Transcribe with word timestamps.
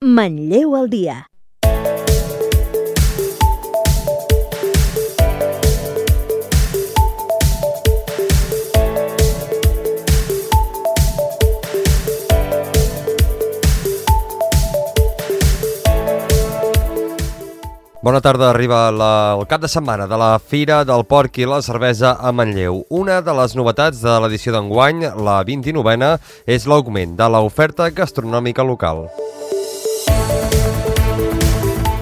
Manlleu 0.00 0.76
al 0.78 0.86
dia. 0.86 1.24
Bona 18.00 18.20
tarda, 18.22 18.50
arriba 18.50 18.92
la, 18.92 19.34
el 19.34 19.46
cap 19.50 19.60
de 19.60 19.66
setmana 19.66 20.06
de 20.06 20.14
la 20.14 20.38
Fira 20.38 20.84
del 20.86 21.02
Porc 21.10 21.42
i 21.42 21.44
la 21.50 21.58
Cervesa 21.58 22.14
a 22.22 22.30
Manlleu. 22.30 22.84
Una 22.88 23.18
de 23.18 23.34
les 23.34 23.58
novetats 23.58 23.98
de 24.06 24.14
l'edició 24.22 24.54
d'enguany, 24.54 25.08
la 25.18 25.40
29a, 25.42 26.20
és 26.46 26.70
l'augment 26.70 27.18
de 27.18 27.32
l'oferta 27.34 27.90
gastronòmica 27.90 28.62
local. 28.62 29.08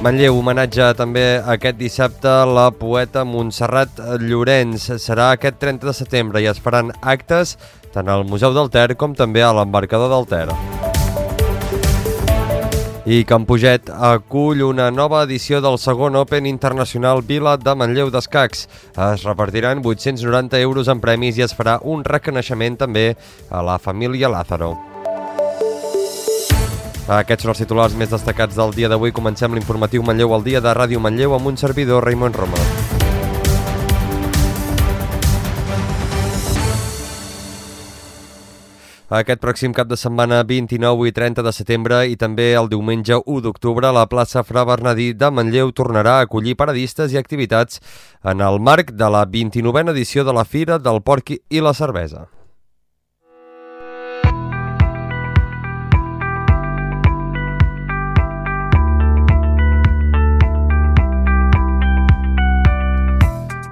Manlleu 0.06 0.36
homenatge 0.38 0.84
també 0.94 1.22
aquest 1.50 1.80
dissabte 1.80 2.30
la 2.46 2.68
poeta 2.70 3.24
Montserrat 3.26 3.98
Llorenç. 4.22 4.84
Serà 5.02 5.32
aquest 5.34 5.58
30 5.58 5.88
de 5.88 5.94
setembre 5.98 6.42
i 6.44 6.46
es 6.46 6.60
faran 6.62 6.92
actes 7.02 7.56
tant 7.90 8.06
al 8.14 8.22
Museu 8.30 8.54
del 8.54 8.70
Ter 8.70 8.94
com 8.94 9.18
també 9.18 9.42
a 9.42 9.50
l'embarcador 9.58 10.14
del 10.14 10.30
Ter. 10.30 10.46
I 13.02 13.24
Campuget 13.26 13.90
acull 13.90 14.62
una 14.70 14.92
nova 14.94 15.26
edició 15.26 15.58
del 15.58 15.82
segon 15.82 16.22
Open 16.22 16.46
Internacional 16.46 17.26
Vila 17.26 17.58
de 17.58 17.74
Manlleu 17.74 18.14
d'Escacs. 18.14 18.68
Es 19.10 19.26
repartiran 19.26 19.82
890 19.82 20.62
euros 20.62 20.86
en 20.86 21.02
premis 21.02 21.34
i 21.34 21.50
es 21.50 21.58
farà 21.58 21.80
un 21.82 22.06
reconeixement 22.06 22.78
també 22.78 23.08
a 23.50 23.66
la 23.74 23.82
família 23.82 24.30
Lázaro. 24.30 24.76
Aquests 27.06 27.44
són 27.44 27.52
els 27.52 27.60
titulars 27.62 27.94
més 27.94 28.10
destacats 28.10 28.56
del 28.58 28.72
dia 28.74 28.88
d'avui. 28.90 29.12
Comencem 29.14 29.52
l'informatiu 29.54 30.02
Manlleu 30.02 30.32
al 30.34 30.42
dia 30.42 30.58
de 30.60 30.72
Ràdio 30.74 30.98
Manlleu 30.98 31.36
amb 31.36 31.46
un 31.46 31.56
servidor, 31.56 32.02
Raimon 32.02 32.34
Roma. 32.34 32.58
Aquest 39.06 39.38
pròxim 39.38 39.70
cap 39.70 39.86
de 39.86 39.94
setmana 39.94 40.40
29 40.42 41.06
i 41.06 41.12
30 41.14 41.46
de 41.46 41.52
setembre 41.54 42.00
i 42.10 42.16
també 42.18 42.48
el 42.58 42.66
diumenge 42.72 43.20
1 43.22 43.44
d'octubre 43.44 43.92
la 43.94 44.08
plaça 44.10 44.42
Fra 44.42 44.64
Bernadí 44.66 45.12
de 45.14 45.30
Manlleu 45.30 45.70
tornarà 45.70 46.16
a 46.18 46.24
acollir 46.26 46.56
paradistes 46.58 47.14
i 47.14 47.22
activitats 47.22 47.78
en 48.24 48.42
el 48.42 48.58
marc 48.58 48.90
de 48.90 49.06
la 49.14 49.22
29a 49.22 49.92
edició 49.94 50.26
de 50.26 50.34
la 50.34 50.44
Fira 50.44 50.82
del 50.82 51.04
Porc 51.06 51.36
i 51.38 51.62
la 51.62 51.70
Cervesa. 51.72 52.26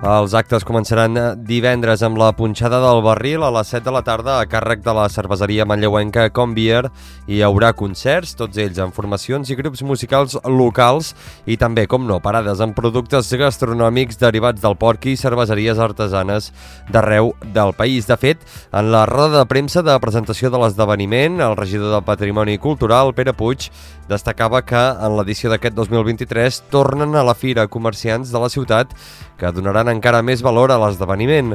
Els 0.05 0.35
actes 0.37 0.67
començaran 0.69 1.17
divendres 1.49 2.03
amb 2.05 2.19
la 2.21 2.27
punxada 2.37 2.77
del 2.83 2.99
barril 3.01 3.41
a 3.41 3.49
les 3.55 3.71
7 3.73 3.87
de 3.87 3.93
la 3.95 4.03
tarda 4.05 4.35
a 4.37 4.45
càrrec 4.45 4.83
de 4.85 4.93
la 4.93 5.07
cerveseria 5.09 5.65
manlleuenca 5.65 6.27
Convier 6.29 6.83
i 7.25 7.39
hi 7.39 7.41
haurà 7.47 7.71
concerts, 7.73 8.35
tots 8.37 8.61
ells 8.61 8.83
amb 8.85 8.93
formacions 8.93 9.49
i 9.49 9.57
grups 9.57 9.81
musicals 9.81 10.37
locals 10.45 11.15
i 11.49 11.57
també, 11.57 11.87
com 11.89 12.05
no, 12.05 12.19
parades 12.21 12.61
amb 12.61 12.77
productes 12.77 13.33
gastronòmics 13.33 14.21
derivats 14.21 14.61
del 14.61 14.77
porc 14.77 15.09
i 15.09 15.17
cerveseries 15.17 15.81
artesanes 15.81 16.51
d'arreu 16.93 17.33
del 17.57 17.73
país. 17.73 18.05
De 18.05 18.21
fet, 18.21 18.45
en 18.77 18.93
la 18.93 19.07
roda 19.09 19.39
de 19.39 19.49
premsa 19.49 19.81
de 19.81 19.97
presentació 20.05 20.53
de 20.53 20.61
l'esdeveniment, 20.61 21.41
el 21.41 21.57
regidor 21.57 21.97
del 21.97 22.05
Patrimoni 22.05 22.59
Cultural, 22.61 23.17
Pere 23.17 23.33
Puig, 23.33 23.71
destacava 24.05 24.61
que 24.69 24.77
en 24.77 25.17
l'edició 25.17 25.49
d'aquest 25.49 25.81
2023 25.81 26.61
tornen 26.69 27.17
a 27.17 27.25
la 27.25 27.33
fira 27.33 27.71
comerciants 27.73 28.29
de 28.29 28.43
la 28.43 28.53
ciutat 28.53 28.93
que 29.41 29.51
donaran 29.51 29.94
encara 29.95 30.23
més 30.27 30.42
valor 30.42 30.75
a 30.75 30.78
l'esdeveniment. 30.83 31.55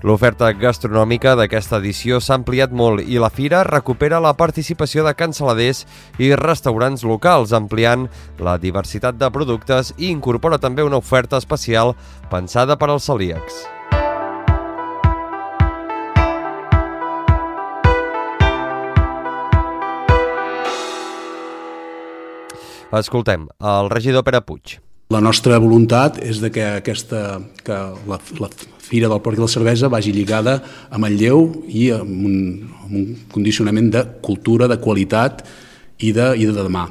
L'oferta 0.00 0.48
gastronòmica 0.56 1.34
d'aquesta 1.36 1.76
edició 1.76 2.22
s'ha 2.24 2.38
ampliat 2.38 2.72
molt 2.72 3.04
i 3.04 3.18
la 3.20 3.28
fira 3.28 3.60
recupera 3.68 4.20
la 4.24 4.32
participació 4.32 5.04
de 5.04 5.12
cansaladers 5.12 5.82
i 6.16 6.32
restaurants 6.40 7.04
locals, 7.04 7.52
ampliant 7.52 8.08
la 8.40 8.56
diversitat 8.56 9.20
de 9.20 9.28
productes 9.34 9.92
i 9.98 10.08
incorpora 10.08 10.56
també 10.56 10.86
una 10.86 11.02
oferta 11.02 11.36
especial 11.36 11.92
pensada 12.32 12.78
per 12.80 12.88
als 12.88 13.10
celíacs. 13.10 13.66
Escoltem, 22.90 23.50
el 23.62 23.90
regidor 23.92 24.24
Pere 24.26 24.40
Puig. 24.42 24.80
La 25.10 25.18
nostra 25.18 25.56
voluntat 25.58 26.20
és 26.22 26.38
de 26.38 26.52
que, 26.54 26.62
aquesta, 26.78 27.40
que 27.66 27.76
la, 28.06 28.18
la 28.38 28.48
Fira 28.78 29.08
del 29.10 29.18
Porc 29.24 29.40
i 29.40 29.42
la 29.42 29.48
Cervesa 29.50 29.88
vagi 29.90 30.12
lligada 30.14 30.60
a 30.86 31.00
Manlleu 31.02 31.48
i 31.66 31.88
amb 31.96 32.26
un, 32.28 32.36
amb 32.84 32.92
un 32.94 33.08
condicionament 33.32 33.88
de 33.90 34.04
cultura, 34.22 34.68
de 34.70 34.78
qualitat 34.78 35.42
i 35.98 36.12
de, 36.14 36.28
i 36.38 36.46
de 36.46 36.54
demà. 36.54 36.84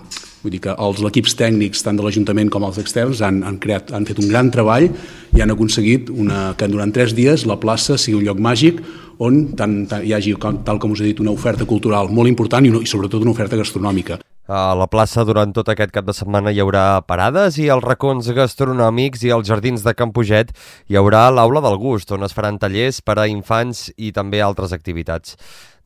Vull 0.43 0.51
dir 0.51 0.59
que 0.65 0.75
els 0.75 0.99
equips 1.07 1.37
tècnics, 1.39 1.85
tant 1.85 1.95
de 1.95 2.03
l'Ajuntament 2.03 2.51
com 2.51 2.67
els 2.67 2.81
externs, 2.83 3.23
han, 3.23 3.39
han, 3.47 3.55
creat, 3.63 3.93
han 3.95 4.07
fet 4.07 4.19
un 4.19 4.27
gran 4.27 4.51
treball 4.51 4.89
i 5.35 5.39
han 5.39 5.55
aconseguit 5.55 6.11
una, 6.11 6.49
que 6.59 6.67
durant 6.67 6.91
tres 6.91 7.15
dies 7.15 7.47
la 7.47 7.55
plaça 7.63 7.95
sigui 7.95 8.19
un 8.19 8.27
lloc 8.27 8.43
màgic 8.43 8.83
on 9.23 9.45
tant, 9.55 9.85
tant, 9.87 10.03
hi 10.03 10.11
hagi, 10.15 10.35
tal 10.67 10.83
com 10.83 10.91
us 10.91 10.99
he 10.99 11.13
dit, 11.13 11.23
una 11.23 11.31
oferta 11.31 11.63
cultural 11.67 12.11
molt 12.11 12.27
important 12.27 12.67
i, 12.67 12.75
una, 12.75 12.83
i 12.83 12.91
sobretot 12.91 13.23
una 13.23 13.31
oferta 13.31 13.59
gastronòmica. 13.59 14.19
A 14.49 14.73
la 14.73 14.87
plaça 14.89 15.21
durant 15.29 15.51
tot 15.53 15.67
aquest 15.69 15.91
cap 15.93 16.07
de 16.07 16.13
setmana 16.17 16.49
hi 16.49 16.57
haurà 16.63 17.03
parades 17.05 17.59
i 17.61 17.67
als 17.69 17.85
racons 17.85 18.31
gastronòmics 18.33 19.21
i 19.21 19.29
als 19.35 19.45
jardins 19.45 19.83
de 19.85 19.93
Campuget 19.93 20.49
hi 20.89 20.97
haurà 20.97 21.27
l'Aula 21.29 21.61
del 21.61 21.77
Gust, 21.77 22.09
on 22.17 22.25
es 22.25 22.33
faran 22.33 22.57
tallers 22.57 22.97
per 23.05 23.19
a 23.21 23.27
infants 23.29 23.91
i 23.93 24.09
també 24.09 24.41
altres 24.41 24.73
activitats. 24.73 25.37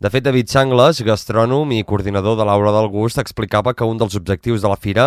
De 0.04 0.10
fet, 0.12 0.20
David 0.20 0.50
Sangles, 0.52 0.98
gastrònom 1.08 1.70
i 1.72 1.78
coordinador 1.88 2.36
de 2.36 2.44
l'Aula 2.44 2.74
del 2.76 2.90
Gust, 2.92 3.22
explicava 3.22 3.72
que 3.72 3.86
un 3.88 4.02
dels 4.02 4.18
objectius 4.20 4.60
de 4.60 4.68
la 4.68 4.76
fira 4.76 5.06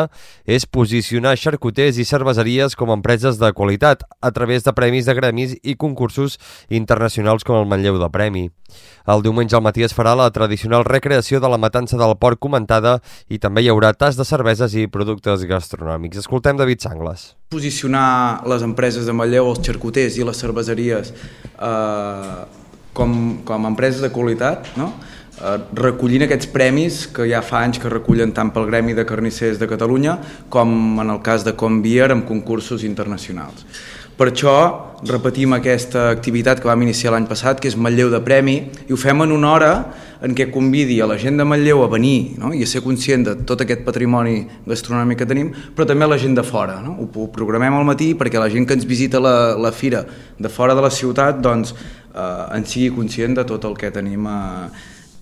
és 0.49 0.65
posicionar 0.65 1.35
xarcuters 1.37 1.99
i 2.01 2.07
cerveseries 2.09 2.73
com 2.81 2.89
a 2.89 2.97
empreses 2.97 3.37
de 3.37 3.53
qualitat 3.53 4.07
a 4.25 4.33
través 4.33 4.65
de 4.65 4.73
premis 4.73 5.05
de 5.05 5.19
gremis 5.21 5.53
i 5.61 5.77
concursos 5.77 6.39
internacionals 6.73 7.45
com 7.45 7.61
el 7.61 7.69
Manlleu 7.69 8.01
de 8.01 8.09
Premi. 8.09 8.47
El 9.05 9.21
diumenge 9.21 9.61
al 9.61 9.67
matí 9.69 9.85
es 9.85 9.93
farà 9.93 10.17
la 10.17 10.33
tradicional 10.33 10.89
recreació 10.89 11.45
de 11.45 11.53
la 11.53 11.61
matança 11.61 12.01
del 12.01 12.17
porc 12.17 12.41
comentada 12.41 13.03
i 13.29 13.37
també 13.37 13.67
hi 13.67 13.69
haurà 13.69 13.93
tas 13.93 14.17
de 14.17 14.25
cerveses 14.25 14.81
i 14.81 14.89
productes 14.89 15.45
gastronòmics. 15.45 16.25
Escoltem 16.25 16.57
David 16.57 16.89
Sangles. 16.89 17.35
Posicionar 17.53 18.49
les 18.49 18.65
empreses 18.65 19.05
de 19.05 19.13
Manlleu, 19.13 19.53
els 19.53 19.61
xarcuters 19.61 20.17
i 20.17 20.25
les 20.25 20.41
cerveseries 20.41 21.13
eh, 21.13 22.56
com, 22.97 23.13
com 23.45 23.67
a 23.67 23.71
empreses 23.71 24.01
de 24.05 24.11
qualitat, 24.15 24.73
no? 24.81 24.95
eh, 25.37 25.59
recollint 25.77 26.25
aquests 26.27 26.49
premis 26.55 27.03
que 27.13 27.29
ja 27.29 27.43
fa 27.45 27.61
anys 27.67 27.83
que 27.83 27.93
recullen 27.93 28.33
tant 28.37 28.55
pel 28.55 28.69
Gremi 28.71 28.97
de 28.97 29.05
Carnissers 29.09 29.61
de 29.61 29.69
Catalunya 29.69 30.17
com 30.49 30.73
en 31.03 31.13
el 31.13 31.21
cas 31.27 31.45
de 31.45 31.55
Convier 31.59 32.11
amb 32.15 32.27
concursos 32.29 32.87
internacionals. 32.89 33.69
Per 34.17 34.31
això 34.31 34.53
repetim 35.05 35.53
aquesta 35.53 36.07
activitat 36.09 36.63
que 36.63 36.69
vam 36.71 36.81
iniciar 36.87 37.11
l'any 37.13 37.27
passat, 37.29 37.59
que 37.61 37.69
és 37.69 37.77
Manlleu 37.77 38.09
de 38.09 38.23
Premi, 38.25 38.55
i 38.89 38.95
ho 38.95 38.97
fem 38.97 39.21
en 39.21 39.35
una 39.35 39.51
hora 39.53 39.73
en 40.25 40.33
què 40.33 40.47
convidi 40.49 40.97
a 41.05 41.09
la 41.11 41.19
gent 41.21 41.37
de 41.37 41.45
Manlleu 41.45 41.83
a 41.85 41.89
venir 41.93 42.39
no? 42.41 42.55
i 42.57 42.63
a 42.65 42.69
ser 42.71 42.81
conscient 42.81 43.27
de 43.27 43.35
tot 43.45 43.61
aquest 43.61 43.85
patrimoni 43.85 44.39
gastronòmic 44.65 45.21
que 45.21 45.29
tenim, 45.29 45.51
però 45.77 45.85
també 45.91 46.07
a 46.07 46.11
la 46.15 46.17
gent 46.23 46.39
de 46.39 46.47
fora. 46.47 46.79
No? 46.81 46.97
Ho, 47.05 47.27
programem 47.35 47.77
al 47.77 47.85
matí 47.85 48.15
perquè 48.17 48.41
la 48.41 48.49
gent 48.49 48.65
que 48.65 48.79
ens 48.79 48.89
visita 48.89 49.21
la, 49.21 49.53
la 49.61 49.73
fira 49.73 50.07
de 50.39 50.49
fora 50.49 50.73
de 50.73 50.87
la 50.87 50.91
ciutat 50.91 51.45
doncs, 51.45 51.75
en 52.17 52.65
sigui 52.67 52.95
conscient 52.97 53.37
de 53.37 53.45
tot 53.49 53.65
el 53.69 53.77
que 53.77 53.93
tenim 53.95 54.27
a, 54.31 54.41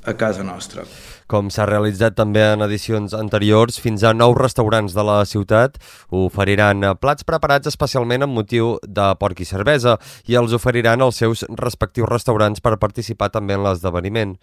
a 0.04 0.14
casa 0.14 0.44
nostra. 0.46 0.84
Com 1.26 1.48
s'ha 1.48 1.64
realitzat 1.64 2.18
també 2.18 2.42
en 2.44 2.60
edicions 2.66 3.14
anteriors, 3.16 3.78
fins 3.80 4.02
a 4.04 4.12
nou 4.12 4.34
restaurants 4.36 4.92
de 4.92 5.04
la 5.08 5.22
ciutat 5.24 5.78
oferiran 6.12 6.84
plats 7.00 7.24
preparats 7.24 7.70
especialment 7.70 8.26
amb 8.26 8.36
motiu 8.36 8.74
de 8.84 9.08
porc 9.20 9.40
i 9.40 9.48
cervesa 9.48 9.96
i 10.28 10.36
els 10.36 10.52
oferiran 10.52 11.00
als 11.00 11.22
seus 11.22 11.46
respectius 11.56 12.10
restaurants 12.12 12.60
per 12.60 12.76
participar 12.76 13.32
també 13.32 13.56
en 13.56 13.64
l'esdeveniment. 13.64 14.36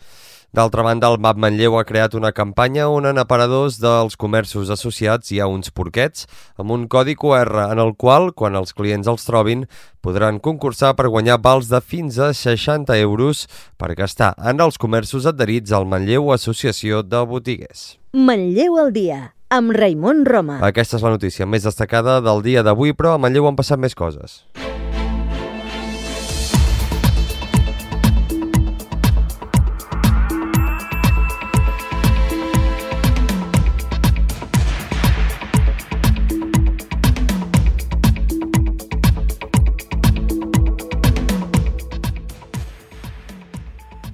D'altra 0.52 0.84
banda, 0.84 1.08
el 1.08 1.16
MAP 1.24 1.38
Manlleu 1.40 1.78
ha 1.80 1.86
creat 1.88 2.16
una 2.18 2.34
campanya 2.36 2.90
on 2.92 3.06
en 3.08 3.22
aparadors 3.22 3.78
dels 3.80 4.18
comerços 4.20 4.68
associats 4.74 5.32
hi 5.32 5.40
ha 5.40 5.48
uns 5.48 5.72
porquets 5.72 6.26
amb 6.60 6.74
un 6.76 6.90
codi 6.92 7.16
QR 7.16 7.70
en 7.70 7.80
el 7.80 7.94
qual, 7.96 8.34
quan 8.36 8.60
els 8.60 8.76
clients 8.76 9.08
els 9.08 9.24
trobin, 9.24 9.64
podran 10.02 10.40
concursar 10.42 10.96
per 10.98 11.10
guanyar 11.14 11.40
vals 11.42 11.70
de 11.72 11.80
fins 11.82 12.18
a 12.20 12.32
60 12.34 12.98
euros 13.00 13.46
per 13.78 13.94
gastar 13.96 14.34
en 14.38 14.62
els 14.66 14.82
comerços 14.82 15.28
adherits 15.30 15.72
al 15.72 15.86
Manlleu 15.86 16.34
Associació 16.34 17.04
de 17.06 17.22
Botiguers. 17.26 17.96
Manlleu 18.14 18.80
al 18.82 18.92
dia, 18.94 19.22
amb 19.50 19.74
Raimon 19.78 20.26
Roma. 20.26 20.60
Aquesta 20.66 20.98
és 21.00 21.06
la 21.06 21.14
notícia 21.14 21.48
més 21.48 21.64
destacada 21.70 22.20
del 22.26 22.44
dia 22.46 22.66
d'avui, 22.66 22.98
però 22.98 23.16
a 23.16 23.22
Manlleu 23.22 23.48
han 23.48 23.60
passat 23.60 23.80
més 23.80 23.96
coses. 23.96 24.42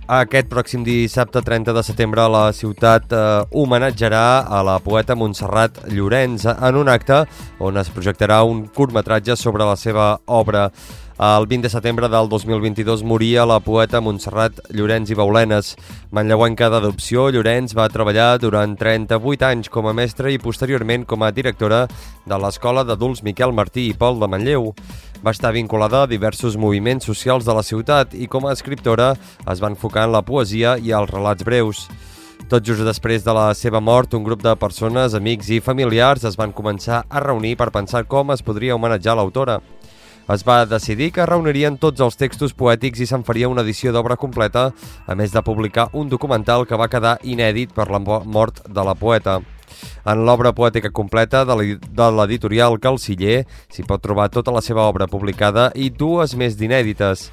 Aquest 0.08 0.48
pròxim 0.48 0.86
dissabte 0.88 1.42
30 1.44 1.74
de 1.76 1.82
setembre 1.84 2.24
la 2.32 2.46
ciutat 2.56 3.12
eh, 3.12 3.24
homenatjarà 3.52 4.48
a 4.48 4.62
la 4.64 4.78
poeta 4.80 5.18
Montserrat 5.20 5.82
Llorenç 5.92 6.46
en 6.48 6.78
un 6.80 6.88
acte 6.88 7.26
on 7.60 7.76
es 7.76 7.90
projectarà 7.92 8.38
un 8.48 8.62
curtmetratge 8.72 9.36
sobre 9.36 9.68
la 9.68 9.76
seva 9.76 10.14
obra. 10.32 10.70
El 11.18 11.48
20 11.48 11.64
de 11.64 11.70
setembre 11.74 12.08
del 12.10 12.30
2022 12.30 13.02
moria 13.02 13.44
la 13.50 13.58
poeta 13.60 13.98
Montserrat 14.06 14.60
Llorenç 14.70 15.10
i 15.10 15.16
Baulenes. 15.18 15.72
Manlleuenca 16.14 16.68
d'adopció, 16.70 17.32
Llorenç 17.34 17.72
va 17.74 17.88
treballar 17.90 18.36
durant 18.38 18.76
38 18.78 19.48
anys 19.48 19.72
com 19.74 19.90
a 19.90 19.96
mestra 19.98 20.30
i 20.30 20.38
posteriorment 20.38 21.08
com 21.10 21.26
a 21.26 21.32
directora 21.34 21.88
de 21.90 22.38
l'Escola 22.38 22.84
d'Adults 22.86 23.24
Miquel 23.26 23.50
Martí 23.50 23.88
i 23.90 23.96
Pol 23.98 24.22
de 24.22 24.30
Manlleu. 24.30 24.70
Va 25.26 25.34
estar 25.34 25.56
vinculada 25.56 26.04
a 26.04 26.12
diversos 26.12 26.54
moviments 26.54 27.10
socials 27.10 27.50
de 27.50 27.56
la 27.58 27.66
ciutat 27.66 28.14
i 28.14 28.30
com 28.30 28.46
a 28.46 28.54
escriptora 28.54 29.16
es 29.50 29.64
va 29.64 29.74
enfocar 29.74 30.06
en 30.06 30.14
la 30.14 30.22
poesia 30.22 30.78
i 30.78 30.94
els 30.94 31.10
relats 31.10 31.42
breus. 31.42 31.88
Tot 32.48 32.62
just 32.62 32.86
després 32.86 33.26
de 33.26 33.34
la 33.34 33.48
seva 33.58 33.82
mort, 33.82 34.14
un 34.14 34.24
grup 34.24 34.46
de 34.46 34.54
persones, 34.56 35.18
amics 35.18 35.50
i 35.50 35.58
familiars 35.66 36.30
es 36.30 36.38
van 36.38 36.54
començar 36.54 37.02
a 37.10 37.26
reunir 37.26 37.58
per 37.58 37.74
pensar 37.74 38.06
com 38.06 38.30
es 38.38 38.46
podria 38.46 38.78
homenatjar 38.78 39.18
l'autora 39.18 39.58
es 40.34 40.44
va 40.48 40.66
decidir 40.66 41.12
que 41.16 41.26
reunirien 41.26 41.78
tots 41.80 42.04
els 42.04 42.18
textos 42.20 42.54
poètics 42.54 43.00
i 43.00 43.08
se'n 43.08 43.24
faria 43.28 43.48
una 43.48 43.64
edició 43.64 43.94
d'obra 43.96 44.18
completa, 44.20 44.72
a 45.08 45.16
més 45.16 45.32
de 45.32 45.44
publicar 45.44 45.88
un 45.94 46.10
documental 46.10 46.66
que 46.68 46.80
va 46.80 46.90
quedar 46.92 47.18
inèdit 47.24 47.72
per 47.74 47.88
la 47.92 48.00
mort 48.00 48.64
de 48.68 48.84
la 48.84 48.96
poeta. 48.96 49.40
En 50.08 50.26
l'obra 50.26 50.54
poètica 50.56 50.92
completa 50.92 51.44
de 51.46 52.10
l'editorial 52.12 52.80
Calciller 52.80 53.44
s'hi 53.70 53.86
pot 53.88 54.02
trobar 54.04 54.30
tota 54.34 54.52
la 54.56 54.64
seva 54.64 54.88
obra 54.88 55.08
publicada 55.08 55.70
i 55.76 55.90
dues 55.90 56.36
més 56.36 56.58
d'inèdites. 56.60 57.30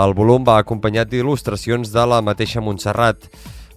El 0.00 0.14
volum 0.14 0.44
va 0.46 0.60
acompanyat 0.60 1.10
d'il·lustracions 1.10 1.90
de 1.90 2.04
la 2.06 2.20
mateixa 2.22 2.62
Montserrat. 2.62 3.26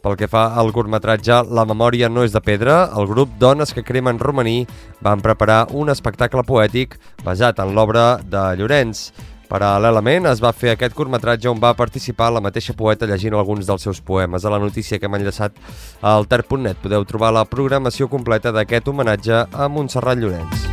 Pel 0.04 0.18
que 0.20 0.28
fa 0.28 0.50
al 0.60 0.74
curtmetratge 0.76 1.38
La 1.56 1.64
memòria 1.64 2.10
no 2.12 2.26
és 2.28 2.34
de 2.36 2.42
pedra, 2.44 2.90
el 3.00 3.08
grup 3.08 3.38
Dones 3.40 3.72
que 3.72 3.86
cremen 3.88 4.20
romaní 4.20 4.66
van 5.02 5.24
preparar 5.24 5.68
un 5.72 5.92
espectacle 5.94 6.44
poètic 6.44 6.98
basat 7.24 7.62
en 7.64 7.72
l'obra 7.72 8.18
de 8.20 8.44
Llorenç. 8.60 9.14
Paral·lelament 9.48 10.28
es 10.28 10.42
va 10.44 10.52
fer 10.52 10.74
aquest 10.74 10.96
curtmetratge 10.98 11.48
on 11.52 11.62
va 11.62 11.76
participar 11.78 12.32
la 12.34 12.44
mateixa 12.44 12.76
poeta 12.76 13.08
llegint 13.08 13.38
alguns 13.38 13.70
dels 13.70 13.88
seus 13.88 14.02
poemes. 14.02 14.44
A 14.44 14.52
la 14.52 14.60
notícia 14.60 15.00
que 15.00 15.08
hem 15.08 15.20
enllaçat 15.22 15.56
al 16.02 16.28
ter.net 16.28 16.84
podeu 16.84 17.08
trobar 17.08 17.32
la 17.32 17.48
programació 17.48 18.12
completa 18.12 18.52
d'aquest 18.52 18.92
homenatge 18.92 19.46
a 19.54 19.72
Montserrat 19.72 20.20
Llorenç. 20.20 20.73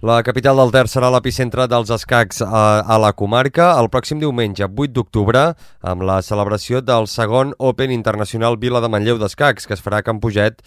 La 0.00 0.22
capital 0.22 0.54
del 0.54 0.70
Ter 0.70 0.84
serà 0.86 1.08
l'epicentre 1.10 1.64
dels 1.66 1.88
escacs 1.90 2.38
a, 2.46 2.58
a 2.86 2.98
la 3.02 3.08
comarca 3.18 3.72
el 3.80 3.88
pròxim 3.90 4.20
diumenge, 4.22 4.62
8 4.62 4.94
d'octubre, 4.94 5.42
amb 5.82 6.04
la 6.06 6.20
celebració 6.22 6.78
del 6.78 7.08
segon 7.10 7.50
Open 7.58 7.90
Internacional 7.90 8.60
Vila 8.62 8.78
de 8.78 8.92
Manlleu 8.94 9.18
d'Escacs, 9.18 9.66
que 9.66 9.74
es 9.74 9.82
farà 9.82 9.98
a 9.98 10.06
Can 10.06 10.22
Puget. 10.22 10.62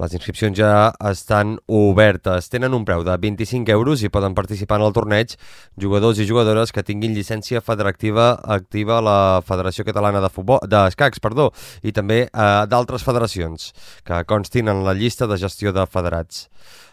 Les 0.00 0.16
inscripcions 0.16 0.56
ja 0.56 0.72
estan 1.12 1.58
obertes. 1.68 2.48
Tenen 2.48 2.72
un 2.72 2.88
preu 2.88 3.04
de 3.04 3.20
25 3.20 3.68
euros 3.76 4.00
i 4.00 4.08
poden 4.08 4.32
participar 4.32 4.80
en 4.80 4.88
el 4.88 4.96
torneig 4.96 5.36
jugadors 5.76 6.16
i 6.16 6.30
jugadores 6.32 6.72
que 6.72 6.80
tinguin 6.80 7.12
llicència 7.12 7.60
federativa 7.60 8.32
activa 8.48 8.96
a 8.96 9.04
la 9.04 9.20
Federació 9.44 9.84
Catalana 9.84 10.24
de 10.24 10.32
Futbol 10.32 10.64
d'Escacs, 10.64 11.20
perdó, 11.20 11.50
i 11.84 11.92
també 11.92 12.22
eh, 12.30 12.52
d'altres 12.64 13.04
federacions 13.04 13.74
que 14.08 14.24
constin 14.24 14.72
en 14.72 14.86
la 14.88 14.96
llista 14.96 15.28
de 15.28 15.36
gestió 15.36 15.76
de 15.76 15.84
federats. 15.84 16.46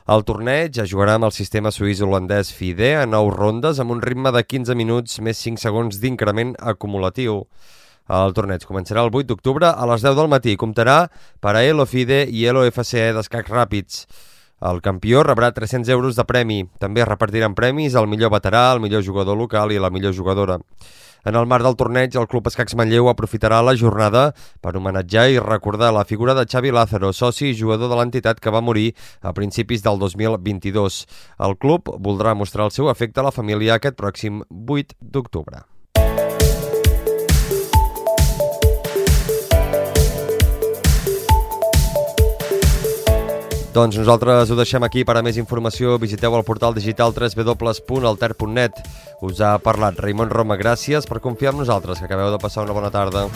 El 0.08 0.22
torneig 0.24 0.78
es 0.80 0.88
jugarà 0.88 1.18
amb 1.18 1.28
el 1.28 1.34
sistema 1.36 1.68
suís-holandès 1.76 2.54
FIDE 2.56 2.94
a 2.96 3.02
9 3.12 3.34
rondes 3.34 3.82
amb 3.84 3.92
un 3.92 4.00
ritme 4.00 4.32
de 4.32 4.40
15 4.40 4.76
minuts 4.80 5.18
més 5.20 5.42
5 5.44 5.60
segons 5.60 5.98
d'increment 6.00 6.54
acumulatiu. 6.72 7.42
El 8.20 8.32
torneig 8.38 8.64
començarà 8.64 9.04
el 9.04 9.12
8 9.12 9.28
d'octubre 9.28 9.68
a 9.68 9.90
les 9.92 10.06
10 10.08 10.16
del 10.16 10.32
matí 10.32 10.54
i 10.56 10.62
comptarà 10.62 10.96
per 11.44 11.58
a 11.58 11.66
Elo 11.74 11.84
FIDE 11.84 12.22
i 12.32 12.46
Elo 12.48 12.64
FCE 12.72 13.10
d'escacs 13.18 13.52
ràpids. 13.52 14.06
El 14.60 14.82
campió 14.82 15.22
rebrà 15.22 15.52
300 15.54 15.90
euros 15.94 16.16
de 16.18 16.24
premi. 16.26 16.64
També 16.82 17.04
es 17.04 17.08
repartiran 17.08 17.54
premis 17.54 17.94
al 17.96 18.08
millor 18.10 18.32
veterà, 18.34 18.72
al 18.72 18.82
millor 18.82 19.04
jugador 19.06 19.38
local 19.38 19.72
i 19.72 19.78
a 19.78 19.84
la 19.86 19.92
millor 19.94 20.16
jugadora. 20.18 20.58
En 21.28 21.36
el 21.36 21.46
marc 21.46 21.66
del 21.66 21.76
torneig, 21.76 22.16
el 22.16 22.28
Club 22.32 22.48
Escacs 22.48 22.74
Manlleu 22.80 23.10
aprofitarà 23.12 23.60
la 23.62 23.76
jornada 23.78 24.32
per 24.64 24.74
homenatjar 24.80 25.28
i 25.30 25.40
recordar 25.44 25.92
la 25.94 26.06
figura 26.08 26.34
de 26.34 26.48
Xavi 26.48 26.72
Lázaro, 26.72 27.12
soci 27.14 27.52
i 27.52 27.58
jugador 27.58 27.92
de 27.92 28.00
l'entitat 28.00 28.40
que 28.40 28.54
va 28.54 28.64
morir 28.64 28.94
a 29.22 29.34
principis 29.36 29.84
del 29.84 30.00
2022. 30.00 31.06
El 31.38 31.58
club 31.58 31.94
voldrà 32.00 32.34
mostrar 32.34 32.66
el 32.66 32.74
seu 32.74 32.90
afecte 32.90 33.20
a 33.20 33.28
la 33.30 33.36
família 33.36 33.76
aquest 33.76 34.00
pròxim 34.00 34.46
8 34.50 34.96
d'octubre. 35.02 35.68
Doncs 43.78 43.94
nosaltres 44.00 44.50
ho 44.50 44.56
deixem 44.58 44.82
aquí. 44.88 45.04
Per 45.06 45.14
a 45.20 45.22
més 45.22 45.38
informació 45.38 46.00
visiteu 46.02 46.34
el 46.34 46.46
portal 46.48 46.74
digital 46.74 47.14
www.alter.net. 47.14 48.82
Us 49.22 49.46
ha 49.46 49.54
parlat 49.62 50.02
Raimon 50.02 50.34
Roma. 50.34 50.58
Gràcies 50.58 51.06
per 51.06 51.22
confiar 51.22 51.54
en 51.54 51.62
nosaltres, 51.62 52.02
que 52.02 52.10
acabeu 52.10 52.34
de 52.34 52.42
passar 52.42 52.66
una 52.66 52.74
bona 52.74 52.90
tarda. 52.90 53.28